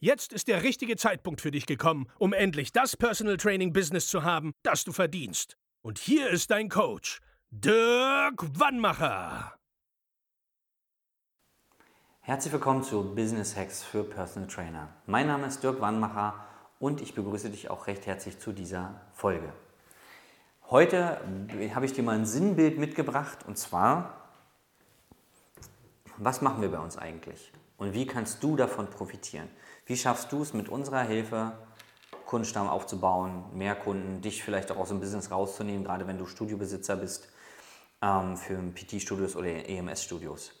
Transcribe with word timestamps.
Jetzt 0.00 0.32
ist 0.32 0.46
der 0.46 0.62
richtige 0.62 0.94
Zeitpunkt 0.94 1.40
für 1.40 1.50
dich 1.50 1.66
gekommen, 1.66 2.06
um 2.20 2.32
endlich 2.32 2.70
das 2.70 2.96
Personal 2.96 3.36
Training 3.36 3.72
Business 3.72 4.06
zu 4.06 4.22
haben, 4.22 4.52
das 4.62 4.84
du 4.84 4.92
verdienst. 4.92 5.56
Und 5.82 5.98
hier 5.98 6.30
ist 6.30 6.52
dein 6.52 6.68
Coach, 6.68 7.18
Dirk 7.50 8.60
Wannmacher. 8.60 9.58
Herzlich 12.20 12.52
willkommen 12.52 12.84
zu 12.84 13.12
Business 13.16 13.56
Hacks 13.56 13.82
für 13.82 14.04
Personal 14.04 14.48
Trainer. 14.48 14.88
Mein 15.06 15.26
Name 15.26 15.48
ist 15.48 15.64
Dirk 15.64 15.80
Wannmacher 15.80 16.46
und 16.78 17.00
ich 17.00 17.16
begrüße 17.16 17.50
dich 17.50 17.68
auch 17.68 17.88
recht 17.88 18.06
herzlich 18.06 18.38
zu 18.38 18.52
dieser 18.52 19.00
Folge. 19.14 19.52
Heute 20.70 21.20
habe 21.74 21.86
ich 21.86 21.92
dir 21.92 22.04
mal 22.04 22.14
ein 22.14 22.26
Sinnbild 22.26 22.78
mitgebracht 22.78 23.38
und 23.48 23.58
zwar, 23.58 24.30
was 26.18 26.40
machen 26.40 26.62
wir 26.62 26.70
bei 26.70 26.78
uns 26.78 26.96
eigentlich 26.96 27.52
und 27.78 27.94
wie 27.94 28.06
kannst 28.06 28.44
du 28.44 28.54
davon 28.54 28.88
profitieren? 28.90 29.48
Wie 29.88 29.96
schaffst 29.96 30.30
du 30.32 30.42
es 30.42 30.52
mit 30.52 30.68
unserer 30.68 31.00
Hilfe, 31.00 31.52
Kundenstamm 32.26 32.68
aufzubauen, 32.68 33.42
mehr 33.54 33.74
Kunden, 33.74 34.20
dich 34.20 34.44
vielleicht 34.44 34.70
auch 34.70 34.76
aus 34.76 34.90
dem 34.90 35.00
Business 35.00 35.30
rauszunehmen, 35.30 35.82
gerade 35.82 36.06
wenn 36.06 36.18
du 36.18 36.26
Studiobesitzer 36.26 36.94
bist 36.96 37.30
ähm, 38.02 38.36
für 38.36 38.58
PT-Studios 38.58 39.34
oder 39.34 39.48
EMS-Studios? 39.48 40.52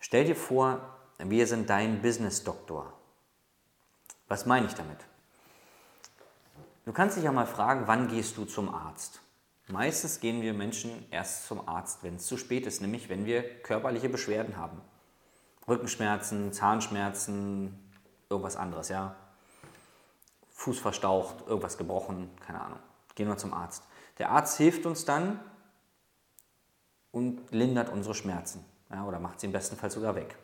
Stell 0.00 0.24
dir 0.24 0.34
vor, 0.34 0.80
wir 1.18 1.46
sind 1.46 1.68
dein 1.68 2.00
Business-Doktor. 2.00 2.94
Was 4.28 4.46
meine 4.46 4.66
ich 4.66 4.72
damit? 4.72 4.96
Du 6.86 6.92
kannst 6.94 7.18
dich 7.18 7.24
ja 7.24 7.32
mal 7.32 7.46
fragen, 7.46 7.86
wann 7.86 8.08
gehst 8.08 8.38
du 8.38 8.46
zum 8.46 8.74
Arzt? 8.74 9.20
Meistens 9.68 10.20
gehen 10.20 10.40
wir 10.40 10.54
Menschen 10.54 11.04
erst 11.10 11.48
zum 11.48 11.68
Arzt, 11.68 12.02
wenn 12.02 12.16
es 12.16 12.26
zu 12.26 12.38
spät 12.38 12.66
ist, 12.66 12.80
nämlich 12.80 13.10
wenn 13.10 13.26
wir 13.26 13.42
körperliche 13.60 14.08
Beschwerden 14.08 14.56
haben. 14.56 14.80
Rückenschmerzen, 15.68 16.54
Zahnschmerzen, 16.54 17.91
irgendwas 18.32 18.56
anderes, 18.56 18.88
ja. 18.88 19.14
Fuß 20.50 20.78
verstaucht, 20.78 21.46
irgendwas 21.46 21.78
gebrochen, 21.78 22.30
keine 22.44 22.60
Ahnung. 22.60 22.78
Gehen 23.14 23.28
wir 23.28 23.36
zum 23.36 23.52
Arzt. 23.52 23.84
Der 24.18 24.30
Arzt 24.30 24.56
hilft 24.56 24.86
uns 24.86 25.04
dann 25.04 25.38
und 27.10 27.50
lindert 27.50 27.90
unsere 27.90 28.14
Schmerzen 28.14 28.64
ja, 28.92 29.04
oder 29.04 29.20
macht 29.20 29.40
sie 29.40 29.46
im 29.46 29.52
besten 29.52 29.76
Fall 29.76 29.90
sogar 29.90 30.14
weg. 30.14 30.36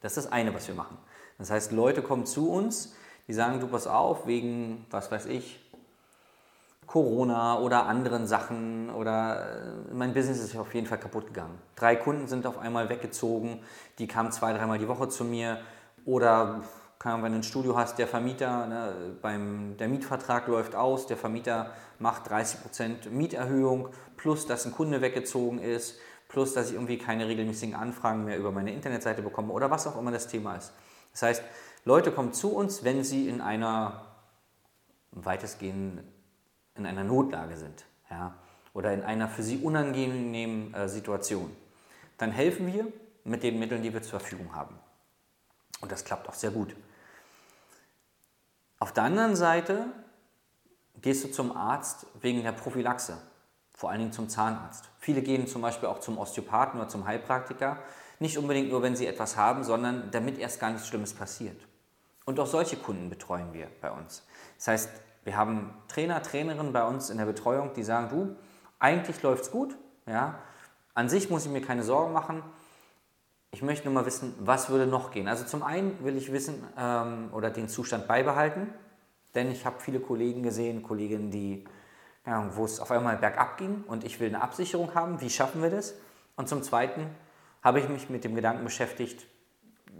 Das 0.00 0.16
ist 0.16 0.24
das 0.24 0.32
eine, 0.32 0.54
was 0.54 0.66
wir 0.68 0.74
machen. 0.74 0.96
Das 1.38 1.50
heißt, 1.50 1.72
Leute 1.72 2.02
kommen 2.02 2.26
zu 2.26 2.50
uns, 2.50 2.94
die 3.28 3.34
sagen, 3.34 3.60
du 3.60 3.68
pass 3.68 3.86
auf, 3.86 4.26
wegen, 4.26 4.86
was 4.90 5.10
weiß 5.10 5.26
ich, 5.26 5.60
Corona 6.86 7.58
oder 7.58 7.86
anderen 7.86 8.26
Sachen 8.26 8.90
oder 8.90 9.62
äh, 9.90 9.94
mein 9.94 10.12
Business 10.12 10.40
ist 10.40 10.56
auf 10.56 10.74
jeden 10.74 10.86
Fall 10.86 10.98
kaputt 10.98 11.28
gegangen. 11.28 11.58
Drei 11.76 11.96
Kunden 11.96 12.26
sind 12.26 12.46
auf 12.46 12.58
einmal 12.58 12.88
weggezogen, 12.88 13.60
die 13.98 14.06
kamen 14.06 14.30
zwei, 14.30 14.52
dreimal 14.52 14.78
die 14.78 14.88
Woche 14.88 15.08
zu 15.08 15.24
mir, 15.24 15.58
oder 16.04 16.62
wenn 17.04 17.32
du 17.32 17.38
ein 17.38 17.42
Studio 17.42 17.76
hast, 17.76 17.98
der 17.98 18.06
Vermieter, 18.06 18.66
ne, 18.66 19.16
beim, 19.20 19.76
der 19.76 19.88
Mietvertrag 19.88 20.46
läuft 20.46 20.74
aus, 20.74 21.06
der 21.06 21.16
Vermieter 21.16 21.72
macht 21.98 22.30
30% 22.30 23.10
Mieterhöhung, 23.10 23.88
plus 24.16 24.46
dass 24.46 24.64
ein 24.66 24.72
Kunde 24.72 25.00
weggezogen 25.00 25.58
ist, 25.58 25.98
plus 26.28 26.54
dass 26.54 26.68
ich 26.68 26.74
irgendwie 26.74 26.98
keine 26.98 27.26
regelmäßigen 27.26 27.74
Anfragen 27.74 28.24
mehr 28.24 28.38
über 28.38 28.52
meine 28.52 28.72
Internetseite 28.72 29.22
bekomme 29.22 29.52
oder 29.52 29.70
was 29.70 29.86
auch 29.86 29.98
immer 29.98 30.12
das 30.12 30.28
Thema 30.28 30.56
ist. 30.56 30.72
Das 31.12 31.22
heißt, 31.22 31.42
Leute 31.84 32.12
kommen 32.12 32.32
zu 32.32 32.54
uns, 32.54 32.84
wenn 32.84 33.02
sie 33.02 33.28
in 33.28 33.40
einer 33.40 34.02
weitestgehend 35.10 36.02
in 36.74 36.86
einer 36.86 37.04
Notlage 37.04 37.56
sind 37.56 37.84
ja, 38.10 38.34
oder 38.72 38.94
in 38.94 39.02
einer 39.02 39.28
für 39.28 39.42
sie 39.42 39.58
unangenehmen 39.58 40.72
äh, 40.72 40.88
Situation. 40.88 41.54
Dann 42.16 42.30
helfen 42.30 42.66
wir 42.66 42.86
mit 43.24 43.42
den 43.42 43.58
Mitteln, 43.58 43.82
die 43.82 43.92
wir 43.92 44.02
zur 44.02 44.20
Verfügung 44.20 44.54
haben. 44.54 44.78
Und 45.82 45.92
das 45.92 46.04
klappt 46.04 46.28
auch 46.28 46.34
sehr 46.34 46.50
gut. 46.50 46.74
Auf 48.78 48.92
der 48.92 49.02
anderen 49.02 49.36
Seite 49.36 49.86
gehst 51.02 51.22
du 51.24 51.30
zum 51.30 51.54
Arzt 51.54 52.06
wegen 52.20 52.42
der 52.42 52.52
Prophylaxe, 52.52 53.18
vor 53.74 53.90
allen 53.90 54.00
Dingen 54.00 54.12
zum 54.12 54.28
Zahnarzt. 54.28 54.88
Viele 54.98 55.20
gehen 55.20 55.46
zum 55.46 55.60
Beispiel 55.60 55.88
auch 55.88 56.00
zum 56.00 56.16
Osteopathen 56.18 56.80
oder 56.80 56.88
zum 56.88 57.06
Heilpraktiker, 57.06 57.78
nicht 58.18 58.38
unbedingt 58.38 58.70
nur, 58.70 58.82
wenn 58.82 58.96
sie 58.96 59.06
etwas 59.06 59.36
haben, 59.36 59.64
sondern 59.64 60.10
damit 60.10 60.38
erst 60.38 60.60
gar 60.60 60.70
nichts 60.70 60.88
Schlimmes 60.88 61.12
passiert. 61.12 61.60
Und 62.24 62.38
auch 62.38 62.46
solche 62.46 62.76
Kunden 62.76 63.10
betreuen 63.10 63.52
wir 63.52 63.68
bei 63.80 63.90
uns. 63.90 64.24
Das 64.58 64.68
heißt, 64.68 64.90
wir 65.24 65.36
haben 65.36 65.74
Trainer, 65.88 66.22
Trainerinnen 66.22 66.72
bei 66.72 66.84
uns 66.84 67.10
in 67.10 67.18
der 67.18 67.26
Betreuung, 67.26 67.72
die 67.74 67.82
sagen, 67.82 68.08
du, 68.08 68.36
eigentlich 68.78 69.22
läuft 69.22 69.44
es 69.44 69.50
gut, 69.50 69.76
ja, 70.06 70.38
an 70.94 71.08
sich 71.08 71.30
muss 71.30 71.46
ich 71.46 71.50
mir 71.50 71.62
keine 71.62 71.82
Sorgen 71.82 72.12
machen, 72.12 72.42
ich 73.52 73.60
möchte 73.60 73.84
nur 73.84 73.94
mal 73.94 74.06
wissen, 74.06 74.34
was 74.40 74.70
würde 74.70 74.86
noch 74.86 75.10
gehen. 75.10 75.28
Also 75.28 75.44
zum 75.44 75.62
einen 75.62 76.02
will 76.02 76.16
ich 76.16 76.32
wissen 76.32 76.66
ähm, 76.76 77.28
oder 77.32 77.50
den 77.50 77.68
Zustand 77.68 78.08
beibehalten, 78.08 78.72
denn 79.34 79.50
ich 79.50 79.66
habe 79.66 79.78
viele 79.78 80.00
Kollegen 80.00 80.42
gesehen, 80.42 80.82
Kolleginnen, 80.82 81.30
die, 81.30 81.64
ja, 82.26 82.50
wo 82.56 82.64
es 82.64 82.80
auf 82.80 82.90
einmal 82.90 83.16
bergab 83.18 83.58
ging 83.58 83.84
und 83.86 84.04
ich 84.04 84.20
will 84.20 84.28
eine 84.28 84.42
Absicherung 84.42 84.94
haben. 84.94 85.20
Wie 85.20 85.28
schaffen 85.28 85.62
wir 85.62 85.68
das? 85.68 85.94
Und 86.36 86.48
zum 86.48 86.62
Zweiten 86.62 87.06
habe 87.62 87.78
ich 87.78 87.88
mich 87.90 88.08
mit 88.08 88.24
dem 88.24 88.34
Gedanken 88.34 88.64
beschäftigt, 88.64 89.26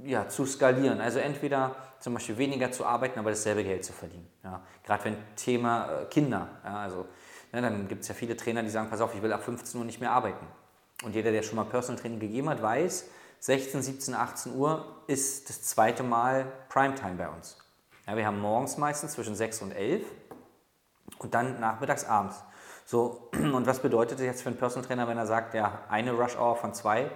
ja, 0.02 0.28
zu 0.28 0.46
skalieren. 0.46 1.02
Also 1.02 1.18
entweder 1.18 1.76
zum 2.00 2.14
Beispiel 2.14 2.38
weniger 2.38 2.72
zu 2.72 2.86
arbeiten, 2.86 3.18
aber 3.18 3.30
dasselbe 3.30 3.62
Geld 3.64 3.84
zu 3.84 3.92
verdienen. 3.92 4.26
Ja. 4.42 4.62
Gerade 4.82 5.04
wenn 5.04 5.16
Thema 5.36 6.00
äh, 6.00 6.04
Kinder, 6.06 6.48
ja, 6.64 6.78
also 6.78 7.06
ne, 7.52 7.60
dann 7.60 7.86
gibt 7.86 8.00
es 8.00 8.08
ja 8.08 8.14
viele 8.14 8.34
Trainer, 8.34 8.62
die 8.62 8.70
sagen, 8.70 8.88
pass 8.88 9.02
auf, 9.02 9.14
ich 9.14 9.20
will 9.20 9.32
ab 9.32 9.44
15 9.44 9.78
Uhr 9.78 9.84
nicht 9.84 10.00
mehr 10.00 10.10
arbeiten. 10.10 10.46
Und 11.04 11.14
jeder, 11.14 11.30
der 11.32 11.42
schon 11.42 11.56
mal 11.56 11.64
Personal 11.64 12.00
Training 12.00 12.18
gegeben 12.18 12.48
hat, 12.48 12.62
weiß, 12.62 13.10
16, 13.42 13.82
17, 13.82 14.14
18 14.14 14.54
Uhr 14.54 15.02
ist 15.08 15.48
das 15.48 15.64
zweite 15.64 16.04
Mal 16.04 16.44
Primetime 16.68 17.16
bei 17.16 17.28
uns. 17.28 17.58
Ja, 18.06 18.16
wir 18.16 18.24
haben 18.24 18.38
morgens 18.38 18.76
meistens 18.76 19.14
zwischen 19.14 19.34
6 19.34 19.62
und 19.62 19.72
11 19.72 20.06
und 21.18 21.34
dann 21.34 21.58
nachmittags 21.58 22.04
abends. 22.04 22.40
So, 22.84 23.30
und 23.32 23.66
was 23.66 23.82
bedeutet 23.82 24.20
das 24.20 24.26
jetzt 24.26 24.42
für 24.42 24.48
einen 24.48 24.58
Personal 24.58 24.86
Trainer, 24.86 25.08
wenn 25.08 25.18
er 25.18 25.26
sagt, 25.26 25.54
ja, 25.54 25.80
eine 25.88 26.12
Rush 26.12 26.36
Hour 26.36 26.54
von 26.54 26.72
zwei 26.72 27.10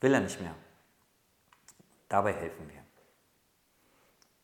will 0.00 0.14
er 0.14 0.20
nicht 0.20 0.40
mehr? 0.40 0.54
Dabei 2.08 2.32
helfen 2.32 2.66
wir. 2.70 2.80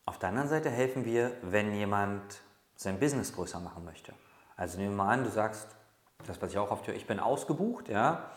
Auf 0.04 0.18
der 0.18 0.28
anderen 0.28 0.50
Seite 0.50 0.68
helfen 0.68 1.06
wir, 1.06 1.32
wenn 1.40 1.72
jemand 1.72 2.42
sein 2.76 3.00
Business 3.00 3.32
größer 3.32 3.60
machen 3.60 3.86
möchte. 3.86 4.12
Also 4.58 4.76
nehmen 4.76 4.90
wir 4.90 5.04
mal 5.04 5.14
an, 5.14 5.24
du 5.24 5.30
sagst, 5.30 5.68
das 6.26 6.42
was 6.42 6.50
ich 6.50 6.58
auch 6.58 6.70
oft 6.70 6.86
höre, 6.86 6.96
ich 6.96 7.06
bin 7.06 7.18
ausgebucht, 7.18 7.88
ja. 7.88 8.30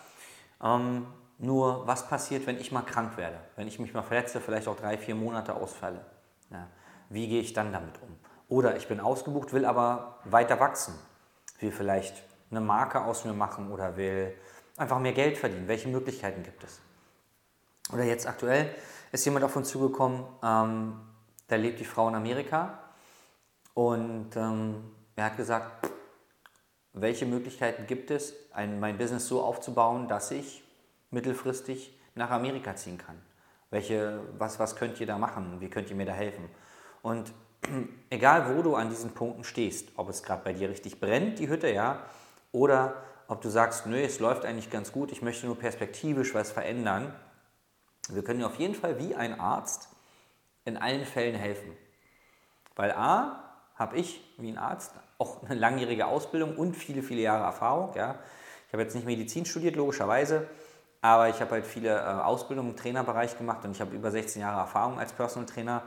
Ähm, 0.63 1.06
nur, 1.37 1.85
was 1.85 2.07
passiert, 2.07 2.47
wenn 2.47 2.59
ich 2.59 2.71
mal 2.71 2.81
krank 2.81 3.17
werde? 3.17 3.37
Wenn 3.55 3.67
ich 3.67 3.79
mich 3.79 3.93
mal 3.93 4.03
verletze, 4.03 4.39
vielleicht 4.39 4.67
auch 4.67 4.77
drei, 4.77 4.97
vier 4.97 5.15
Monate 5.15 5.53
ausfalle? 5.53 6.05
Ja, 6.49 6.67
wie 7.09 7.27
gehe 7.27 7.41
ich 7.41 7.53
dann 7.53 7.73
damit 7.73 7.95
um? 8.01 8.15
Oder 8.47 8.77
ich 8.77 8.87
bin 8.87 8.99
ausgebucht, 8.99 9.51
will 9.53 9.65
aber 9.65 10.19
weiter 10.23 10.59
wachsen. 10.59 10.93
Will 11.59 11.71
vielleicht 11.71 12.23
eine 12.51 12.61
Marke 12.61 13.03
aus 13.03 13.25
mir 13.25 13.33
machen 13.33 13.71
oder 13.71 13.97
will 13.97 14.33
einfach 14.77 14.99
mehr 14.99 15.13
Geld 15.13 15.37
verdienen. 15.37 15.67
Welche 15.67 15.87
Möglichkeiten 15.87 16.43
gibt 16.43 16.63
es? 16.63 16.79
Oder 17.91 18.03
jetzt 18.03 18.27
aktuell 18.27 18.73
ist 19.11 19.25
jemand 19.25 19.45
auf 19.45 19.55
uns 19.55 19.69
zugekommen, 19.69 20.25
ähm, 20.43 20.99
da 21.47 21.55
lebt 21.55 21.79
die 21.79 21.85
Frau 21.85 22.09
in 22.09 22.15
Amerika 22.15 22.79
und 23.73 24.35
ähm, 24.35 24.91
er 25.15 25.25
hat 25.25 25.37
gesagt, 25.37 25.89
welche 26.93 27.25
Möglichkeiten 27.25 27.87
gibt 27.87 28.09
es, 28.09 28.33
ein, 28.51 28.79
mein 28.79 28.97
Business 28.97 29.27
so 29.27 29.41
aufzubauen, 29.41 30.07
dass 30.07 30.31
ich 30.31 30.64
mittelfristig 31.15 31.97
nach 32.13 32.29
Amerika 32.29 32.75
ziehen 32.75 32.97
kann? 32.97 33.19
Welche, 33.71 34.19
was, 34.38 34.59
was 34.59 34.75
könnt 34.75 35.00
ihr 35.00 35.07
da 35.07 35.17
machen? 35.17 35.59
Wie 35.59 35.69
könnt 35.69 35.89
ihr 35.89 35.95
mir 35.95 36.06
da 36.06 36.13
helfen? 36.13 36.47
Und 37.01 37.33
egal, 38.09 38.56
wo 38.56 38.62
du 38.62 38.75
an 38.75 38.89
diesen 38.89 39.12
Punkten 39.12 39.44
stehst, 39.44 39.89
ob 39.95 40.09
es 40.09 40.21
gerade 40.21 40.44
bei 40.44 40.53
dir 40.53 40.69
richtig 40.69 41.00
brennt, 41.00 41.39
die 41.39 41.50
Hütte, 41.50 41.71
ja, 41.71 42.06
oder 42.51 43.03
ob 43.27 43.41
du 43.41 43.50
sagst, 43.50 43.88
nö, 43.88 44.00
es 44.00 44.19
läuft 44.19 44.45
eigentlich 44.45 44.69
ganz 44.69 44.91
gut, 44.91 45.12
ich 45.12 45.23
möchte 45.23 45.47
nur 45.47 45.57
perspektivisch 45.57 46.35
was 46.35 46.51
verändern, 46.51 47.13
wir 48.09 48.23
können 48.23 48.39
dir 48.39 48.45
auf 48.45 48.59
jeden 48.59 48.75
Fall 48.75 49.00
wie 49.00 49.15
ein 49.15 49.39
Arzt 49.39 49.89
in 50.63 50.77
allen 50.77 51.06
Fällen 51.06 51.35
helfen. 51.35 51.75
Weil 52.75 52.91
A, 52.91 53.45
habe 53.75 53.97
ich 53.97 54.21
wie 54.38 54.51
ein 54.51 54.57
Arzt 54.57 54.94
auch 55.18 55.44
eine 55.44 55.56
langjährige 55.56 56.07
Ausbildung 56.07 56.56
und 56.56 56.75
viele, 56.75 57.01
viele 57.01 57.21
Jahre 57.21 57.44
Erfahrung. 57.44 57.95
Ja. 57.95 58.19
Ich 58.68 58.73
habe 58.73 58.83
jetzt 58.83 58.95
nicht 58.95 59.06
Medizin 59.06 59.45
studiert, 59.45 59.75
logischerweise, 59.75 60.47
aber 61.06 61.30
ich 61.30 61.40
habe 61.40 61.52
halt 61.52 61.68
viele 61.68 61.96
äh, 61.96 62.02
Ausbildungen 62.02 62.72
im 62.72 62.75
Trainerbereich 62.75 63.38
gemacht 63.38 63.63
und 63.63 63.72
ich 63.72 63.80
habe 63.80 63.96
über 63.96 64.10
16 64.10 64.42
Jahre 64.42 64.60
Erfahrung 64.62 64.98
als 64.98 65.13
Personal 65.13 65.48
Trainer. 65.48 65.84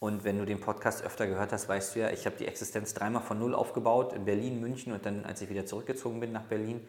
Und 0.00 0.24
wenn 0.24 0.38
du 0.38 0.44
den 0.44 0.60
Podcast 0.60 1.04
öfter 1.04 1.28
gehört 1.28 1.52
hast, 1.52 1.68
weißt 1.68 1.94
du 1.94 2.00
ja, 2.00 2.10
ich 2.10 2.26
habe 2.26 2.36
die 2.36 2.46
Existenz 2.46 2.92
dreimal 2.92 3.22
von 3.22 3.38
Null 3.38 3.54
aufgebaut, 3.54 4.12
in 4.12 4.24
Berlin, 4.24 4.60
München 4.60 4.92
und 4.92 5.06
dann, 5.06 5.24
als 5.24 5.40
ich 5.40 5.48
wieder 5.48 5.66
zurückgezogen 5.66 6.18
bin 6.18 6.32
nach 6.32 6.42
Berlin. 6.42 6.86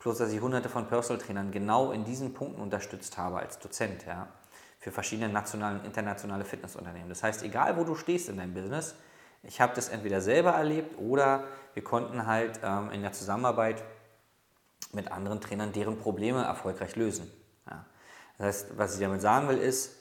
Plus, 0.00 0.18
dass 0.18 0.32
ich 0.32 0.40
hunderte 0.40 0.68
von 0.68 0.88
Personal 0.88 1.22
Trainern 1.22 1.52
genau 1.52 1.92
in 1.92 2.04
diesen 2.04 2.34
Punkten 2.34 2.60
unterstützt 2.60 3.16
habe 3.16 3.38
als 3.38 3.60
Dozent, 3.60 4.04
ja, 4.04 4.26
für 4.80 4.90
verschiedene 4.90 5.32
nationale 5.32 5.78
und 5.78 5.86
internationale 5.86 6.44
Fitnessunternehmen. 6.44 7.08
Das 7.08 7.22
heißt, 7.22 7.44
egal 7.44 7.76
wo 7.76 7.84
du 7.84 7.94
stehst 7.94 8.28
in 8.28 8.36
deinem 8.36 8.52
Business, 8.52 8.96
ich 9.44 9.60
habe 9.60 9.74
das 9.76 9.88
entweder 9.88 10.20
selber 10.20 10.50
erlebt 10.50 10.98
oder 10.98 11.44
wir 11.74 11.84
konnten 11.84 12.26
halt 12.26 12.58
ähm, 12.64 12.90
in 12.90 13.02
der 13.02 13.12
Zusammenarbeit 13.12 13.82
mit 14.96 15.12
anderen 15.12 15.40
Trainern 15.40 15.72
deren 15.72 15.98
Probleme 15.98 16.42
erfolgreich 16.42 16.96
lösen. 16.96 17.30
Ja. 17.70 17.84
Das 18.38 18.46
heißt, 18.46 18.78
was 18.78 18.94
ich 18.94 19.00
damit 19.00 19.20
sagen 19.20 19.48
will, 19.48 19.58
ist, 19.58 19.94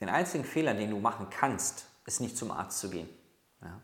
den 0.00 0.10
einzigen 0.10 0.44
Fehler, 0.44 0.74
den 0.74 0.90
du 0.90 0.98
machen 0.98 1.28
kannst, 1.30 1.86
ist 2.04 2.20
nicht 2.20 2.36
zum 2.36 2.50
Arzt 2.50 2.78
zu 2.80 2.90
gehen. 2.90 3.08
Ja. 3.62 3.80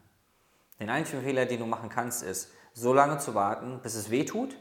Den 0.78 0.90
einzigen 0.90 1.22
Fehler, 1.22 1.46
den 1.46 1.60
du 1.60 1.66
machen 1.66 1.88
kannst, 1.88 2.22
ist, 2.22 2.50
so 2.74 2.92
lange 2.92 3.16
zu 3.18 3.34
warten, 3.34 3.80
bis 3.82 3.94
es 3.94 4.10
weh 4.10 4.26
tut 4.26 4.54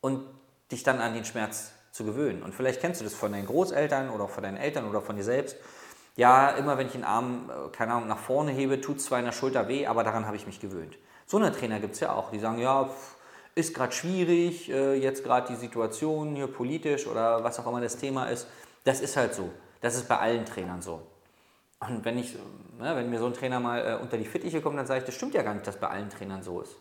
und 0.00 0.26
dich 0.72 0.82
dann 0.82 1.00
an 1.00 1.14
den 1.14 1.24
Schmerz 1.24 1.70
zu 1.92 2.04
gewöhnen. 2.04 2.42
Und 2.42 2.54
vielleicht 2.54 2.80
kennst 2.80 3.00
du 3.00 3.04
das 3.04 3.14
von 3.14 3.30
deinen 3.30 3.46
Großeltern 3.46 4.10
oder 4.10 4.26
von 4.26 4.42
deinen 4.42 4.56
Eltern 4.56 4.88
oder 4.88 5.00
von 5.00 5.14
dir 5.14 5.22
selbst 5.22 5.56
ja, 6.16 6.50
immer 6.50 6.76
wenn 6.76 6.86
ich 6.86 6.92
den 6.92 7.04
Arm, 7.04 7.50
äh, 7.50 7.70
keine 7.70 7.94
Ahnung, 7.94 8.08
nach 8.08 8.18
vorne 8.18 8.52
hebe, 8.52 8.80
tut 8.80 8.98
es 8.98 9.06
zwar 9.06 9.18
in 9.18 9.24
der 9.24 9.32
Schulter 9.32 9.68
weh, 9.68 9.86
aber 9.86 10.04
daran 10.04 10.26
habe 10.26 10.36
ich 10.36 10.46
mich 10.46 10.60
gewöhnt. 10.60 10.98
So 11.26 11.36
eine 11.36 11.52
Trainer 11.52 11.80
gibt 11.80 11.94
es 11.94 12.00
ja 12.00 12.14
auch, 12.14 12.30
die 12.30 12.38
sagen, 12.38 12.58
ja, 12.58 12.90
ist 13.54 13.74
gerade 13.74 13.92
schwierig, 13.92 14.70
äh, 14.70 14.94
jetzt 14.94 15.24
gerade 15.24 15.48
die 15.48 15.56
Situation 15.56 16.34
hier 16.34 16.46
politisch 16.46 17.06
oder 17.06 17.44
was 17.44 17.58
auch 17.58 17.66
immer 17.66 17.80
das 17.80 17.96
Thema 17.96 18.26
ist. 18.26 18.46
Das 18.84 19.00
ist 19.00 19.16
halt 19.16 19.34
so. 19.34 19.50
Das 19.80 19.94
ist 19.94 20.08
bei 20.08 20.18
allen 20.18 20.44
Trainern 20.44 20.80
so. 20.80 21.02
Und 21.80 22.04
wenn, 22.04 22.18
ich, 22.18 22.34
ne, 22.78 22.94
wenn 22.94 23.10
mir 23.10 23.18
so 23.18 23.26
ein 23.26 23.34
Trainer 23.34 23.60
mal 23.60 23.78
äh, 23.78 24.02
unter 24.02 24.16
die 24.16 24.24
Fittiche 24.24 24.60
kommt, 24.60 24.78
dann 24.78 24.86
sage 24.86 25.00
ich, 25.00 25.06
das 25.06 25.14
stimmt 25.14 25.34
ja 25.34 25.42
gar 25.42 25.54
nicht, 25.54 25.66
dass 25.66 25.76
bei 25.76 25.88
allen 25.88 26.08
Trainern 26.08 26.42
so 26.42 26.60
ist. 26.60 26.76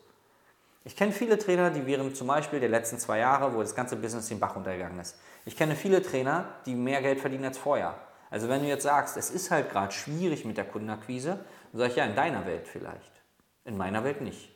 Ich 0.84 0.96
kenne 0.96 1.12
viele 1.12 1.38
Trainer, 1.38 1.70
die 1.70 1.86
während 1.86 2.16
zum 2.16 2.28
Beispiel 2.28 2.60
der 2.60 2.70
letzten 2.70 2.98
zwei 2.98 3.20
Jahre, 3.20 3.54
wo 3.54 3.62
das 3.62 3.76
ganze 3.76 3.96
Business 3.96 4.28
den 4.30 4.40
Bach 4.40 4.56
runtergegangen 4.56 5.00
ist. 5.00 5.18
Ich 5.46 5.56
kenne 5.56 5.76
viele 5.76 6.02
Trainer, 6.02 6.46
die 6.66 6.76
mehr 6.76 7.02
Geld 7.02 7.20
verdienen 7.20 7.46
als 7.46 7.58
vorher. 7.58 7.96
Also 8.32 8.48
wenn 8.48 8.62
du 8.62 8.68
jetzt 8.68 8.84
sagst, 8.84 9.18
es 9.18 9.30
ist 9.30 9.52
halt 9.52 9.70
gerade 9.70 9.92
schwierig 9.92 10.46
mit 10.46 10.58
der 10.58 10.66
Kundenakquise, 10.66 11.40
dann 11.72 11.80
sage 11.80 11.92
ich 11.92 11.98
ja, 11.98 12.06
in 12.06 12.16
deiner 12.16 12.46
Welt 12.46 12.68
vielleicht. 12.68 13.21
In 13.64 13.78
meiner 13.78 14.04
Welt 14.04 14.22
nicht. 14.22 14.50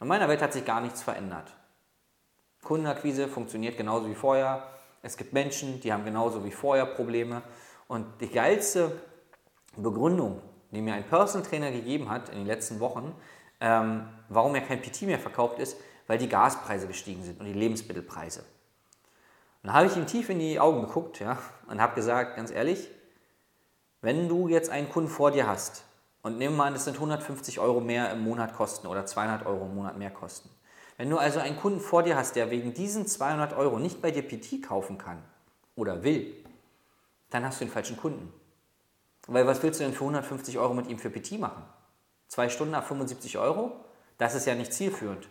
In 0.00 0.08
meiner 0.08 0.28
Welt 0.28 0.42
hat 0.42 0.52
sich 0.52 0.64
gar 0.64 0.80
nichts 0.80 1.02
verändert. 1.02 1.50
Kundenakquise 2.62 3.28
funktioniert 3.28 3.76
genauso 3.76 4.08
wie 4.08 4.14
vorher. 4.14 4.66
Es 5.02 5.16
gibt 5.16 5.32
Menschen, 5.32 5.80
die 5.80 5.92
haben 5.92 6.04
genauso 6.04 6.44
wie 6.44 6.50
vorher 6.50 6.86
Probleme. 6.86 7.42
Und 7.88 8.06
die 8.20 8.28
geilste 8.28 9.00
Begründung, 9.76 10.40
die 10.70 10.80
mir 10.80 10.94
ein 10.94 11.04
Personal 11.04 11.46
Trainer 11.46 11.70
gegeben 11.70 12.10
hat 12.10 12.28
in 12.30 12.36
den 12.36 12.46
letzten 12.46 12.80
Wochen, 12.80 13.14
ähm, 13.60 14.08
warum 14.28 14.54
er 14.54 14.62
kein 14.62 14.82
PT 14.82 15.02
mehr 15.02 15.18
verkauft 15.18 15.58
ist, 15.58 15.76
weil 16.06 16.18
die 16.18 16.28
Gaspreise 16.28 16.86
gestiegen 16.86 17.22
sind 17.22 17.40
und 17.40 17.46
die 17.46 17.52
Lebensmittelpreise. 17.52 18.40
Und 18.40 19.68
dann 19.68 19.74
habe 19.74 19.86
ich 19.86 19.96
ihm 19.96 20.06
tief 20.06 20.28
in 20.28 20.38
die 20.38 20.60
Augen 20.60 20.82
geguckt 20.82 21.20
ja, 21.20 21.38
und 21.68 21.80
habe 21.80 21.94
gesagt, 21.94 22.36
ganz 22.36 22.50
ehrlich, 22.50 22.90
wenn 24.02 24.28
du 24.28 24.48
jetzt 24.48 24.68
einen 24.68 24.90
Kunden 24.90 25.08
vor 25.08 25.30
dir 25.30 25.46
hast 25.46 25.84
und 26.24 26.38
nehmen 26.38 26.56
wir 26.56 26.64
an, 26.64 26.72
das 26.72 26.84
sind 26.84 26.94
150 26.94 27.60
Euro 27.60 27.80
mehr 27.80 28.10
im 28.10 28.24
Monat 28.24 28.54
kosten 28.54 28.86
oder 28.86 29.04
200 29.04 29.46
Euro 29.46 29.66
im 29.66 29.74
Monat 29.74 29.98
mehr 29.98 30.10
kosten. 30.10 30.48
Wenn 30.96 31.10
du 31.10 31.18
also 31.18 31.38
einen 31.38 31.58
Kunden 31.58 31.80
vor 31.80 32.02
dir 32.02 32.16
hast, 32.16 32.34
der 32.34 32.50
wegen 32.50 32.72
diesen 32.72 33.06
200 33.06 33.52
Euro 33.52 33.78
nicht 33.78 34.00
bei 34.00 34.10
dir 34.10 34.22
PT 34.22 34.62
kaufen 34.62 34.96
kann 34.96 35.22
oder 35.76 36.02
will, 36.02 36.34
dann 37.28 37.44
hast 37.44 37.60
du 37.60 37.66
den 37.66 37.70
falschen 37.70 37.98
Kunden. 37.98 38.32
Weil 39.26 39.46
was 39.46 39.62
willst 39.62 39.80
du 39.80 39.84
denn 39.84 39.92
für 39.92 40.04
150 40.04 40.58
Euro 40.58 40.72
mit 40.72 40.88
ihm 40.88 40.98
für 40.98 41.10
PT 41.10 41.38
machen? 41.38 41.62
Zwei 42.28 42.48
Stunden 42.48 42.74
ab 42.74 42.88
75 42.88 43.36
Euro? 43.36 43.72
Das 44.16 44.34
ist 44.34 44.46
ja 44.46 44.54
nicht 44.54 44.72
zielführend. 44.72 45.28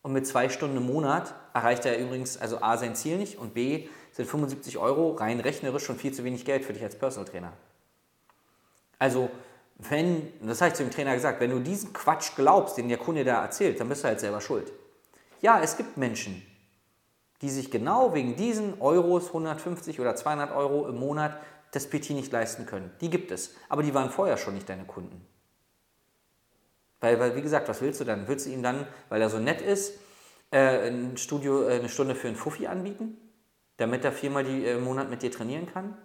Und 0.00 0.12
mit 0.12 0.26
zwei 0.26 0.48
Stunden 0.48 0.78
im 0.78 0.86
Monat 0.86 1.34
erreicht 1.52 1.84
er 1.84 1.98
übrigens 1.98 2.38
also 2.38 2.62
A 2.62 2.78
sein 2.78 2.96
Ziel 2.96 3.18
nicht 3.18 3.38
und 3.38 3.52
B 3.52 3.88
sind 4.12 4.26
75 4.26 4.78
Euro 4.78 5.12
rein 5.12 5.40
rechnerisch 5.40 5.84
schon 5.84 5.96
viel 5.96 6.14
zu 6.14 6.24
wenig 6.24 6.46
Geld 6.46 6.64
für 6.64 6.72
dich 6.72 6.82
als 6.82 6.98
Personal 6.98 7.28
Trainer. 7.28 7.52
Also, 8.98 9.28
wenn, 9.76 10.32
das 10.40 10.60
habe 10.60 10.70
ich 10.70 10.74
zu 10.74 10.84
dem 10.84 10.92
Trainer 10.92 11.14
gesagt, 11.14 11.40
wenn 11.40 11.50
du 11.50 11.58
diesen 11.58 11.92
Quatsch 11.92 12.36
glaubst, 12.36 12.78
den 12.78 12.88
der 12.88 12.98
Kunde 12.98 13.24
da 13.24 13.42
erzählt, 13.42 13.80
dann 13.80 13.88
bist 13.88 14.04
du 14.04 14.08
halt 14.08 14.20
selber 14.20 14.40
schuld. 14.40 14.72
Ja, 15.40 15.60
es 15.60 15.76
gibt 15.76 15.96
Menschen, 15.96 16.42
die 17.42 17.50
sich 17.50 17.70
genau 17.70 18.14
wegen 18.14 18.36
diesen 18.36 18.80
Euros, 18.80 19.28
150 19.28 20.00
oder 20.00 20.14
200 20.14 20.52
Euro 20.52 20.88
im 20.88 20.96
Monat, 20.96 21.36
das 21.72 21.88
PT 21.90 22.10
nicht 22.10 22.32
leisten 22.32 22.66
können. 22.66 22.90
Die 23.00 23.10
gibt 23.10 23.30
es. 23.32 23.54
Aber 23.68 23.82
die 23.82 23.92
waren 23.92 24.10
vorher 24.10 24.36
schon 24.36 24.54
nicht 24.54 24.68
deine 24.68 24.84
Kunden. 24.84 25.26
Weil, 27.00 27.18
weil 27.18 27.36
wie 27.36 27.42
gesagt, 27.42 27.68
was 27.68 27.82
willst 27.82 28.00
du 28.00 28.04
dann? 28.04 28.28
Willst 28.28 28.46
du 28.46 28.50
ihm 28.50 28.62
dann, 28.62 28.86
weil 29.08 29.20
er 29.20 29.28
so 29.28 29.38
nett 29.38 29.60
ist, 29.60 29.98
äh, 30.50 30.88
ein 30.88 31.16
Studio, 31.16 31.68
äh, 31.68 31.74
eine 31.80 31.88
Stunde 31.88 32.14
für 32.14 32.28
einen 32.28 32.36
Fuffi 32.36 32.66
anbieten, 32.66 33.18
damit 33.76 34.04
er 34.04 34.12
viermal 34.12 34.44
die, 34.44 34.64
äh, 34.64 34.76
im 34.76 34.84
Monat 34.84 35.10
mit 35.10 35.22
dir 35.22 35.30
trainieren 35.30 35.66
kann? 35.66 35.98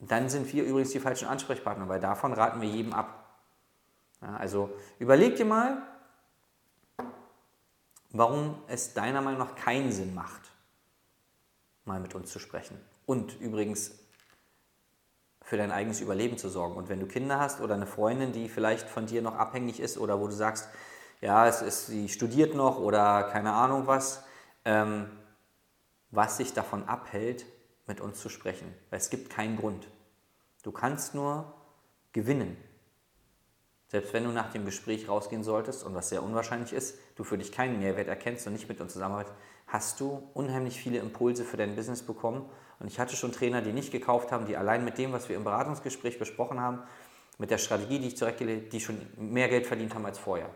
Dann 0.00 0.28
sind 0.28 0.52
wir 0.52 0.64
übrigens 0.64 0.90
die 0.90 1.00
falschen 1.00 1.28
Ansprechpartner, 1.28 1.88
weil 1.88 2.00
davon 2.00 2.32
raten 2.32 2.60
wir 2.60 2.68
jedem 2.68 2.92
ab. 2.92 3.26
Ja, 4.22 4.36
also 4.36 4.70
überleg 4.98 5.36
dir 5.36 5.44
mal, 5.44 5.82
warum 8.10 8.56
es 8.66 8.94
deiner 8.94 9.20
Meinung 9.20 9.40
nach 9.40 9.54
keinen 9.54 9.92
Sinn 9.92 10.14
macht, 10.14 10.50
mal 11.84 12.00
mit 12.00 12.14
uns 12.14 12.30
zu 12.30 12.38
sprechen. 12.38 12.78
Und 13.06 13.40
übrigens 13.40 13.92
für 15.42 15.56
dein 15.56 15.72
eigenes 15.72 16.00
Überleben 16.00 16.38
zu 16.38 16.48
sorgen. 16.48 16.76
Und 16.76 16.88
wenn 16.88 17.00
du 17.00 17.06
Kinder 17.06 17.40
hast 17.40 17.60
oder 17.60 17.74
eine 17.74 17.86
Freundin, 17.86 18.32
die 18.32 18.48
vielleicht 18.48 18.88
von 18.88 19.06
dir 19.06 19.20
noch 19.20 19.34
abhängig 19.34 19.80
ist 19.80 19.98
oder 19.98 20.20
wo 20.20 20.26
du 20.26 20.32
sagst, 20.32 20.68
ja, 21.20 21.46
es 21.46 21.60
ist, 21.60 21.86
sie 21.86 22.08
studiert 22.08 22.54
noch 22.54 22.78
oder 22.78 23.24
keine 23.24 23.52
Ahnung 23.52 23.86
was, 23.86 24.24
ähm, 24.64 25.10
was 26.10 26.36
sich 26.36 26.54
davon 26.54 26.88
abhält, 26.88 27.46
mit 27.86 28.00
uns 28.00 28.20
zu 28.20 28.28
sprechen. 28.28 28.72
Weil 28.90 29.00
es 29.00 29.10
gibt 29.10 29.30
keinen 29.30 29.56
Grund. 29.56 29.88
Du 30.62 30.72
kannst 30.72 31.14
nur 31.14 31.52
gewinnen. 32.12 32.56
Selbst 33.88 34.12
wenn 34.12 34.24
du 34.24 34.30
nach 34.30 34.52
dem 34.52 34.64
Gespräch 34.64 35.08
rausgehen 35.08 35.42
solltest 35.42 35.82
und 35.82 35.94
was 35.94 36.10
sehr 36.10 36.22
unwahrscheinlich 36.22 36.72
ist, 36.72 36.96
du 37.16 37.24
für 37.24 37.38
dich 37.38 37.50
keinen 37.50 37.80
Mehrwert 37.80 38.06
erkennst 38.06 38.46
und 38.46 38.52
nicht 38.52 38.68
mit 38.68 38.80
uns 38.80 38.92
zusammenarbeitest, 38.92 39.36
hast 39.66 40.00
du 40.00 40.30
unheimlich 40.34 40.78
viele 40.80 40.98
Impulse 40.98 41.44
für 41.44 41.56
dein 41.56 41.74
Business 41.74 42.02
bekommen. 42.02 42.48
Und 42.78 42.86
ich 42.86 43.00
hatte 43.00 43.16
schon 43.16 43.32
Trainer, 43.32 43.62
die 43.62 43.72
nicht 43.72 43.90
gekauft 43.90 44.30
haben, 44.30 44.46
die 44.46 44.56
allein 44.56 44.84
mit 44.84 44.96
dem, 44.98 45.12
was 45.12 45.28
wir 45.28 45.36
im 45.36 45.44
Beratungsgespräch 45.44 46.18
besprochen 46.18 46.60
haben, 46.60 46.82
mit 47.38 47.50
der 47.50 47.58
Strategie, 47.58 47.98
die 47.98 48.08
ich 48.08 48.16
zurechtgelegt 48.16 48.72
die 48.72 48.80
schon 48.80 49.00
mehr 49.16 49.48
Geld 49.48 49.66
verdient 49.66 49.94
haben 49.94 50.06
als 50.06 50.18
vorher. 50.18 50.50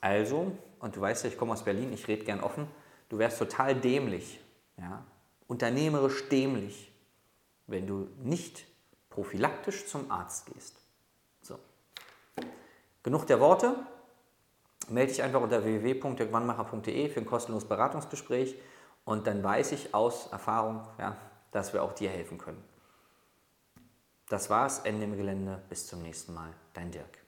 Also, 0.00 0.52
und 0.80 0.96
du 0.96 1.00
weißt 1.00 1.24
ja, 1.24 1.30
ich 1.30 1.38
komme 1.38 1.52
aus 1.52 1.64
Berlin, 1.64 1.92
ich 1.92 2.06
rede 2.08 2.24
gern 2.24 2.40
offen, 2.40 2.68
du 3.08 3.18
wärst 3.18 3.38
total 3.38 3.74
dämlich, 3.74 4.40
ja, 4.76 5.04
unternehmerisch 5.46 6.28
dämlich, 6.28 6.87
wenn 7.68 7.86
du 7.86 8.08
nicht 8.18 8.66
prophylaktisch 9.10 9.86
zum 9.86 10.10
Arzt 10.10 10.46
gehst. 10.52 10.80
So. 11.42 11.58
Genug 13.02 13.26
der 13.26 13.38
Worte. 13.40 13.76
Melde 14.88 15.12
dich 15.12 15.22
einfach 15.22 15.40
unter 15.40 15.62
www.jörgwannmacher.de 15.64 17.10
für 17.10 17.20
ein 17.20 17.26
kostenloses 17.26 17.68
Beratungsgespräch 17.68 18.56
und 19.04 19.26
dann 19.26 19.42
weiß 19.42 19.72
ich 19.72 19.94
aus 19.94 20.28
Erfahrung, 20.32 20.86
ja, 20.98 21.16
dass 21.50 21.72
wir 21.72 21.82
auch 21.82 21.92
dir 21.92 22.10
helfen 22.10 22.38
können. 22.38 22.62
Das 24.28 24.50
war's, 24.50 24.80
Ende 24.80 25.04
im 25.04 25.16
Gelände. 25.16 25.62
Bis 25.68 25.86
zum 25.86 26.02
nächsten 26.02 26.34
Mal. 26.34 26.52
Dein 26.74 26.90
Dirk. 26.90 27.27